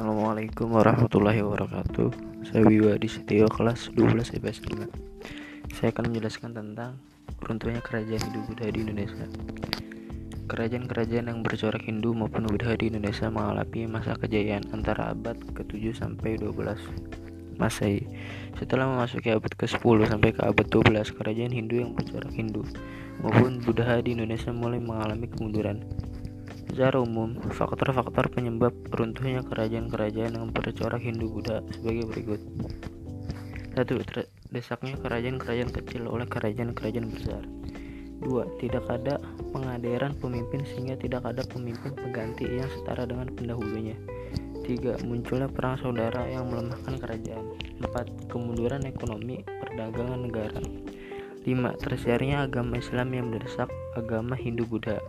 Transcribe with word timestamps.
Assalamualaikum 0.00 0.80
warahmatullahi 0.80 1.44
wabarakatuh. 1.44 2.08
Saya 2.48 2.64
Wiwa 2.64 2.96
di 2.96 3.04
Setio 3.04 3.44
kelas 3.52 3.92
12 3.92 4.32
IPS 4.32 4.64
5 4.64 5.76
Saya 5.76 5.92
akan 5.92 6.08
menjelaskan 6.08 6.56
tentang 6.56 6.96
runtuhnya 7.44 7.84
kerajaan 7.84 8.16
Hindu 8.16 8.40
Buddha 8.48 8.72
di 8.72 8.80
Indonesia. 8.80 9.28
Kerajaan-kerajaan 10.48 11.28
yang 11.28 11.44
bercorak 11.44 11.84
Hindu 11.84 12.16
maupun 12.16 12.48
Buddha 12.48 12.80
di 12.80 12.88
Indonesia 12.88 13.28
mengalami 13.28 13.92
masa 13.92 14.16
kejayaan 14.16 14.72
antara 14.72 15.12
abad 15.12 15.36
ke-7 15.52 15.92
sampai 15.92 16.40
12 16.40 17.60
Masehi. 17.60 18.00
Setelah 18.56 18.88
memasuki 18.88 19.28
abad 19.36 19.52
ke-10 19.52 20.08
sampai 20.08 20.32
ke 20.32 20.40
abad 20.40 20.64
12 20.64 21.12
Kerajaan 21.12 21.52
Hindu 21.52 21.76
yang 21.76 21.92
bercorak 21.92 22.32
Hindu 22.32 22.64
maupun 23.20 23.60
Buddha 23.60 24.00
di 24.00 24.16
Indonesia 24.16 24.48
mulai 24.48 24.80
mengalami 24.80 25.28
kemunduran 25.28 25.84
Secara 26.70 27.02
umum, 27.02 27.34
faktor-faktor 27.50 28.30
penyebab 28.30 28.70
runtuhnya 28.94 29.42
kerajaan-kerajaan 29.42 30.38
yang 30.38 30.54
bercorak 30.54 31.02
Hindu-Buddha 31.02 31.66
sebagai 31.74 32.06
berikut. 32.06 32.40
1. 33.74 33.90
Desaknya 34.54 34.94
kerajaan-kerajaan 35.02 35.74
kecil 35.74 36.06
oleh 36.06 36.30
kerajaan-kerajaan 36.30 37.10
besar. 37.10 37.42
2. 38.22 38.62
Tidak 38.62 38.86
ada 38.86 39.18
pengadaran 39.50 40.14
pemimpin 40.22 40.62
sehingga 40.62 40.94
tidak 40.94 41.26
ada 41.26 41.42
pemimpin 41.42 41.90
pengganti 41.90 42.46
yang 42.46 42.70
setara 42.70 43.02
dengan 43.02 43.34
pendahulunya. 43.34 43.98
3. 44.62 45.02
Munculnya 45.10 45.50
perang 45.50 45.74
saudara 45.74 46.22
yang 46.30 46.54
melemahkan 46.54 47.02
kerajaan. 47.02 47.50
4. 47.82 48.30
Kemunduran 48.30 48.86
ekonomi 48.86 49.42
perdagangan 49.42 50.22
negara. 50.22 50.62
5. 51.42 51.82
Tersiarnya 51.82 52.46
agama 52.46 52.78
Islam 52.78 53.10
yang 53.10 53.26
mendesak 53.34 53.66
agama 53.98 54.38
Hindu-Buddha. 54.38 55.02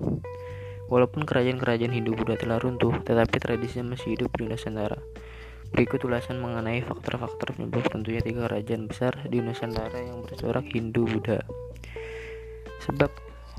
Walaupun 0.91 1.23
kerajaan-kerajaan 1.23 1.95
Hindu 1.95 2.19
Buddha 2.19 2.35
telah 2.35 2.59
runtuh, 2.59 2.91
tetapi 3.07 3.39
tradisinya 3.39 3.95
masih 3.95 4.19
hidup 4.19 4.35
di 4.35 4.43
Nusantara. 4.43 4.99
Berikut 5.71 6.03
ulasan 6.03 6.43
mengenai 6.43 6.83
faktor-faktor 6.83 7.55
penyebab 7.55 7.87
runtuhnya 7.95 8.19
tiga 8.19 8.51
kerajaan 8.51 8.91
besar 8.91 9.15
di 9.31 9.39
Nusantara 9.39 10.03
yang 10.03 10.19
bercorak 10.19 10.67
Hindu 10.67 11.07
Buddha. 11.07 11.47
Sebab 12.83 13.07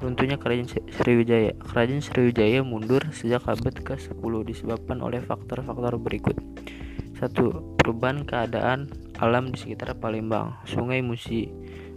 runtuhnya 0.05 0.37
kerajaan 0.37 0.69
Sriwijaya. 0.93 1.57
Kerajaan 1.57 2.05
Sriwijaya 2.05 2.61
mundur 2.61 3.01
sejak 3.17 3.49
abad 3.49 3.81
ke-10 3.81 4.33
disebabkan 4.45 5.01
oleh 5.01 5.25
faktor-faktor 5.25 5.97
berikut. 5.97 6.37
1. 7.17 7.33
Perubahan 7.81 8.29
keadaan 8.29 8.93
alam 9.25 9.49
di 9.49 9.57
sekitar 9.57 9.97
Palembang, 9.97 10.61
Sungai 10.69 11.01
Musi, 11.01 11.49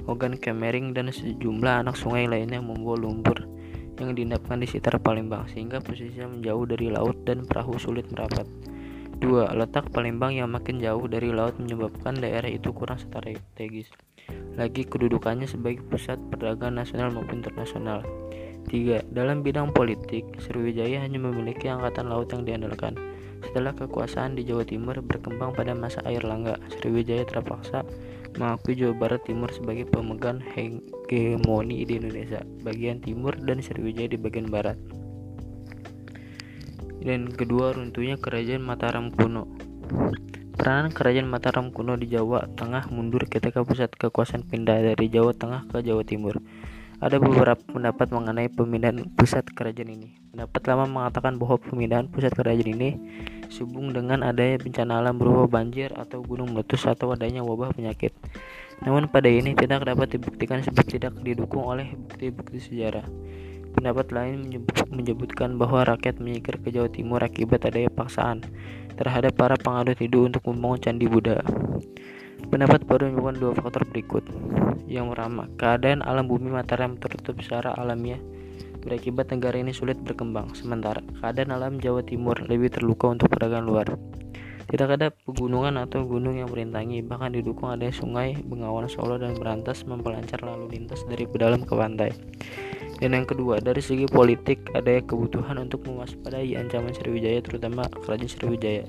Ogan 0.07 0.39
Kemering 0.39 0.95
dan 0.95 1.11
sejumlah 1.11 1.83
anak 1.83 1.99
sungai 1.99 2.23
lainnya 2.23 2.63
membawa 2.63 3.03
lumpur 3.03 3.54
yang 3.99 4.15
diendapkan 4.15 4.59
di 4.59 4.67
sekitar 4.67 4.99
Palembang 4.99 5.47
sehingga 5.47 5.79
posisinya 5.79 6.35
menjauh 6.35 6.65
dari 6.67 6.87
laut 6.91 7.17
dan 7.23 7.47
perahu 7.47 7.79
sulit 7.79 8.07
merapat. 8.11 8.47
2. 9.23 9.55
Letak 9.55 9.95
Palembang 9.95 10.35
yang 10.35 10.51
makin 10.51 10.83
jauh 10.83 11.07
dari 11.07 11.31
laut 11.31 11.55
menyebabkan 11.55 12.19
daerah 12.19 12.51
itu 12.51 12.75
kurang 12.75 12.99
strategis. 12.99 13.87
Lagi 14.59 14.83
kedudukannya 14.83 15.47
sebagai 15.47 15.87
pusat 15.87 16.19
perdagangan 16.27 16.83
nasional 16.83 17.15
maupun 17.15 17.39
internasional. 17.39 18.03
3. 18.67 19.07
Dalam 19.13 19.39
bidang 19.45 19.71
politik, 19.71 20.25
Sriwijaya 20.41 20.99
hanya 20.99 21.21
memiliki 21.21 21.71
angkatan 21.71 22.11
laut 22.11 22.27
yang 22.35 22.43
diandalkan. 22.43 23.14
Setelah 23.45 23.77
kekuasaan 23.77 24.33
di 24.33 24.43
Jawa 24.43 24.65
Timur 24.65 24.97
berkembang 25.05 25.53
pada 25.53 25.77
masa 25.77 26.01
air 26.09 26.25
langga, 26.25 26.57
Sriwijaya 26.73 27.23
terpaksa 27.29 27.85
mengakui 28.35 28.75
Jawa 28.75 28.97
Barat 28.97 29.21
Timur 29.23 29.53
sebagai 29.53 29.87
pemegang 29.87 30.41
hegemoni 30.41 31.85
di 31.87 31.93
Indonesia 32.01 32.43
bagian 32.65 32.99
timur 32.99 33.37
dan 33.39 33.61
Sriwijaya 33.61 34.11
di 34.11 34.19
bagian 34.19 34.49
barat. 34.51 34.75
Dan 37.05 37.29
kedua 37.29 37.77
runtuhnya 37.77 38.17
kerajaan 38.17 38.65
Mataram 38.65 39.13
kuno. 39.13 39.45
Peranan 40.57 40.89
kerajaan 40.89 41.29
Mataram 41.29 41.69
kuno 41.69 41.93
di 42.01 42.09
Jawa 42.09 42.49
Tengah 42.57 42.89
mundur 42.89 43.29
ketika 43.29 43.61
pusat 43.61 43.93
kekuasaan 43.93 44.41
pindah 44.41 44.81
dari 44.81 45.05
Jawa 45.13 45.37
Tengah 45.37 45.69
ke 45.69 45.85
Jawa 45.85 46.01
Timur. 46.01 46.41
Ada 47.03 47.19
beberapa 47.19 47.59
pendapat 47.59 48.07
mengenai 48.07 48.47
pemindahan 48.47 49.03
pusat 49.19 49.43
kerajaan 49.51 49.91
ini. 49.91 50.15
Pendapat 50.31 50.61
lama 50.71 50.87
mengatakan 50.87 51.35
bahwa 51.35 51.59
pemindahan 51.59 52.07
pusat 52.07 52.31
kerajaan 52.31 52.71
ini 52.71 52.89
sehubung 53.51 53.91
dengan 53.91 54.23
adanya 54.23 54.63
bencana 54.63 55.03
alam 55.03 55.19
berupa 55.19 55.59
banjir 55.59 55.91
atau 55.91 56.23
gunung 56.23 56.55
meletus 56.55 56.87
atau 56.87 57.11
adanya 57.11 57.43
wabah 57.43 57.75
penyakit. 57.75 58.15
Namun 58.79 59.11
pada 59.11 59.27
ini 59.27 59.51
tidak 59.59 59.83
dapat 59.83 60.15
dibuktikan 60.15 60.63
sebab 60.63 60.87
tidak 60.87 61.11
didukung 61.19 61.67
oleh 61.67 61.91
bukti-bukti 61.99 62.63
sejarah. 62.63 63.03
Pendapat 63.75 64.15
lain 64.15 64.47
menyebutkan 64.87 65.59
bahwa 65.59 65.83
rakyat 65.83 66.23
menyingkir 66.23 66.63
ke 66.63 66.71
Jawa 66.71 66.87
Timur 66.87 67.19
akibat 67.19 67.67
adanya 67.67 67.91
paksaan 67.91 68.39
terhadap 68.95 69.35
para 69.35 69.59
pengadut 69.59 69.99
Hindu 69.99 70.31
untuk 70.31 70.47
membangun 70.47 70.79
Candi 70.79 71.11
Buddha. 71.11 71.43
Pendapat 72.51 72.87
baru 72.87 73.11
menyebutkan 73.11 73.37
dua 73.39 73.51
faktor 73.55 73.83
berikut. 73.89 74.23
Yang 74.85 75.15
pertama, 75.15 75.43
keadaan 75.59 75.99
alam 76.05 76.29
bumi 76.29 76.51
Mataram 76.51 76.95
tertutup 76.99 77.41
secara 77.41 77.75
alamiah 77.75 78.21
berakibat 78.85 79.33
negara 79.33 79.57
ini 79.57 79.73
sulit 79.73 79.97
berkembang. 79.97 80.53
Sementara 80.53 81.01
keadaan 81.19 81.57
alam 81.57 81.81
Jawa 81.81 82.05
Timur 82.05 82.37
lebih 82.45 82.69
terluka 82.69 83.09
untuk 83.09 83.33
perdagangan 83.33 83.65
luar. 83.65 83.87
Tidak 84.65 84.89
ada 84.89 85.13
pegunungan 85.13 85.77
atau 85.77 86.05
gunung 86.05 86.41
yang 86.41 86.49
merintangi, 86.49 87.05
bahkan 87.05 87.29
didukung 87.33 87.69
adanya 87.69 87.93
sungai 87.93 88.33
Bengawan 88.45 88.89
Solo 88.89 89.21
dan 89.21 89.37
Berantas 89.37 89.85
memperlancar 89.85 90.41
lalu 90.41 90.73
lintas 90.73 91.05
dari 91.05 91.29
pedalam 91.29 91.61
ke 91.61 91.73
pantai. 91.73 92.09
Dan 92.97 93.13
yang 93.13 93.27
kedua, 93.27 93.59
dari 93.59 93.83
segi 93.83 94.09
politik 94.09 94.71
ada 94.73 94.97
kebutuhan 95.03 95.59
untuk 95.61 95.85
mewaspadai 95.85 96.55
ancaman 96.55 96.95
Sriwijaya 96.95 97.43
terutama 97.43 97.85
kerajaan 97.91 98.31
Sriwijaya 98.31 98.87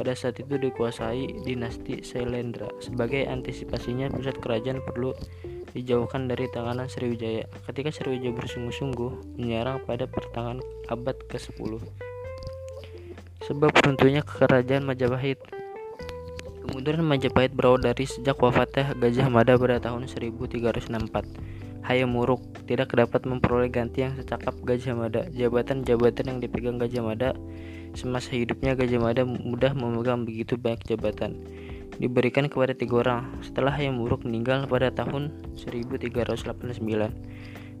pada 0.00 0.16
saat 0.16 0.40
itu 0.40 0.56
dikuasai 0.56 1.44
dinasti 1.44 2.00
Sailendra. 2.00 2.72
Sebagai 2.80 3.28
antisipasinya, 3.28 4.08
pusat 4.08 4.40
kerajaan 4.40 4.80
perlu 4.80 5.12
dijauhkan 5.76 6.24
dari 6.24 6.48
tanganan 6.48 6.88
Sriwijaya. 6.88 7.44
Ketika 7.68 7.92
Sriwijaya 7.92 8.32
bersungguh-sungguh 8.32 9.36
menyerang 9.36 9.84
pada 9.84 10.08
pertengahan 10.08 10.64
abad 10.88 11.20
ke-10. 11.28 11.84
Sebab 13.44 13.76
runtuhnya 13.76 14.24
kerajaan 14.24 14.88
Majapahit. 14.88 15.36
Kemudian 16.64 17.04
Majapahit 17.04 17.52
berawal 17.52 17.84
dari 17.84 18.08
sejak 18.08 18.40
wafatnya 18.40 18.96
Gajah 18.96 19.28
Mada 19.28 19.60
pada 19.60 19.84
tahun 19.84 20.08
1364. 20.08 21.84
Hayam 21.84 22.16
Wuruk 22.16 22.40
tidak 22.64 22.96
dapat 22.96 23.28
memperoleh 23.28 23.68
ganti 23.68 24.08
yang 24.08 24.16
secakap 24.16 24.56
Gajah 24.64 24.96
Mada. 24.96 25.28
Jabatan-jabatan 25.28 26.24
yang 26.24 26.38
dipegang 26.40 26.80
Gajah 26.80 27.04
Mada 27.04 27.36
Semasa 27.90 28.30
hidupnya 28.38 28.78
Gajah 28.78 29.02
Mada 29.02 29.26
mudah 29.26 29.74
memegang 29.74 30.22
begitu 30.22 30.54
banyak 30.54 30.94
jabatan. 30.94 31.42
Diberikan 31.98 32.46
kepada 32.46 32.70
tiga 32.72 33.02
orang 33.02 33.42
setelah 33.42 33.74
yang 33.76 33.98
buruk 33.98 34.22
meninggal 34.22 34.64
pada 34.70 34.94
tahun 34.94 35.34
1389. 35.58 36.80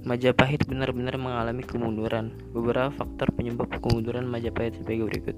Majapahit 0.00 0.66
benar-benar 0.66 1.14
mengalami 1.14 1.62
kemunduran. 1.62 2.34
Beberapa 2.50 2.90
faktor 2.90 3.30
penyebab 3.36 3.70
kemunduran 3.78 4.26
Majapahit 4.26 4.82
sebagai 4.82 5.06
berikut. 5.08 5.36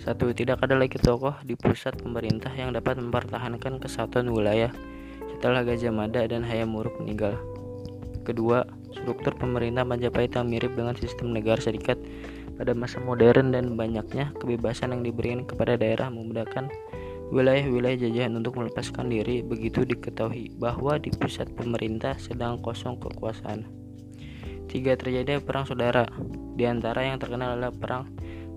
Satu, 0.00 0.32
tidak 0.32 0.64
ada 0.64 0.76
lagi 0.76 0.96
tokoh 1.00 1.36
di 1.44 1.56
pusat 1.56 1.96
pemerintah 2.00 2.52
yang 2.56 2.72
dapat 2.72 3.00
mempertahankan 3.00 3.80
kesatuan 3.80 4.32
wilayah 4.32 4.72
setelah 5.32 5.60
Gajah 5.60 5.92
Mada 5.92 6.24
dan 6.24 6.40
Hayam 6.44 6.72
Wuruk 6.72 6.98
meninggal. 7.04 7.36
Kedua, 8.24 8.64
struktur 8.96 9.36
pemerintah 9.36 9.84
Majapahit 9.84 10.32
yang 10.32 10.48
mirip 10.48 10.72
dengan 10.72 10.96
sistem 10.96 11.36
negara 11.36 11.60
serikat 11.60 12.00
pada 12.54 12.72
masa 12.72 13.02
modern 13.02 13.50
dan 13.50 13.74
banyaknya 13.74 14.30
kebebasan 14.38 14.94
yang 14.94 15.02
diberikan 15.02 15.42
kepada 15.42 15.74
daerah 15.74 16.10
memudahkan 16.10 16.70
wilayah-wilayah 17.34 17.98
jajahan 17.98 18.38
untuk 18.38 18.60
melepaskan 18.60 19.10
diri 19.10 19.42
begitu 19.42 19.82
diketahui 19.82 20.54
bahwa 20.54 21.00
di 21.00 21.10
pusat 21.10 21.50
pemerintah 21.56 22.14
sedang 22.20 22.62
kosong 22.62 23.00
kekuasaan. 23.02 23.66
Tiga 24.70 24.98
terjadi 24.98 25.38
perang 25.42 25.66
saudara. 25.66 26.06
Di 26.54 26.66
antara 26.66 27.06
yang 27.06 27.18
terkenal 27.18 27.58
adalah 27.58 27.74
perang 27.74 28.10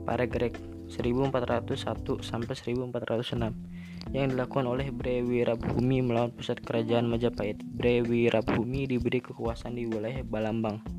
Paregrek 0.05 0.57
1401 0.88 2.23
sampai 2.23 2.55
1406 2.55 4.15
yang 4.15 4.31
dilakukan 4.31 4.65
oleh 4.71 4.88
Bre 4.93 5.19
Wirabhumi 5.19 6.00
melawan 6.00 6.31
pusat 6.31 6.63
kerajaan 6.63 7.11
Majapahit. 7.11 7.59
Bre 7.59 8.05
Wirabhumi 8.07 8.88
diberi 8.88 9.19
kekuasaan 9.19 9.75
di 9.75 9.83
wilayah 9.83 10.23
Balambang 10.23 10.96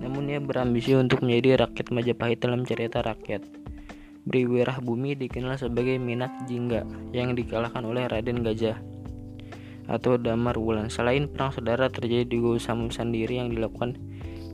namun 0.00 0.30
ia 0.30 0.40
berambisi 0.40 0.96
untuk 0.96 1.20
menjadi 1.26 1.66
rakyat 1.66 1.92
Majapahit 1.92 2.38
dalam 2.40 2.64
cerita 2.64 3.04
rakyat. 3.04 3.44
Briwirah 4.22 4.78
Bumi 4.78 5.18
dikenal 5.18 5.58
sebagai 5.58 5.98
Minat 5.98 6.46
Jingga 6.46 6.86
yang 7.10 7.34
dikalahkan 7.34 7.82
oleh 7.82 8.06
Raden 8.06 8.46
Gajah 8.46 8.78
atau 9.90 10.14
Damar 10.14 10.54
Wulan. 10.54 10.86
Selain 10.88 11.26
perang 11.26 11.50
saudara 11.50 11.90
terjadi 11.90 12.22
di 12.22 12.38
Gusam 12.38 12.86
sendiri 12.94 13.42
yang 13.42 13.50
dilakukan 13.50 13.98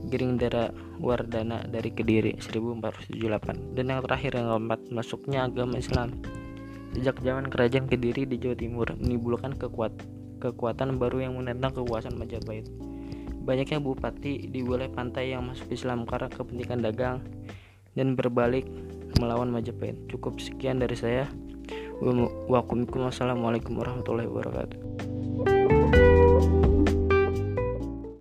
Giringdara 0.09 0.73
Wardana 0.97 1.63
dari 1.69 1.93
Kediri 1.93 2.39
1478 2.41 3.77
dan 3.77 3.85
yang 3.93 4.01
terakhir 4.01 4.31
yang 4.35 4.47
keempat 4.57 4.79
masuknya 4.89 5.45
agama 5.45 5.77
Islam 5.77 6.17
sejak 6.97 7.21
zaman 7.21 7.51
kerajaan 7.53 7.85
Kediri 7.85 8.25
di 8.25 8.41
Jawa 8.41 8.57
Timur 8.57 8.87
menimbulkan 8.97 9.53
kekuat, 9.53 9.93
kekuatan 10.41 10.97
baru 10.97 11.29
yang 11.29 11.37
menentang 11.37 11.77
kekuasaan 11.77 12.17
Majapahit. 12.17 12.65
Banyaknya 13.49 13.81
bupati 13.81 14.45
di 14.45 14.61
wilayah 14.61 14.93
pantai 14.93 15.33
yang 15.33 15.49
masuk 15.49 15.73
Islam 15.73 16.05
karena 16.05 16.29
kepentingan 16.29 16.85
dagang 16.85 17.17
dan 17.97 18.13
berbalik 18.13 18.69
melawan 19.17 19.49
Majapahit. 19.49 20.05
Cukup 20.05 20.37
sekian 20.37 20.77
dari 20.77 20.93
saya. 20.93 21.25
Wassalamualaikum 21.99 23.73
warahmatullahi 23.73 24.29
wabarakatuh 24.29 24.88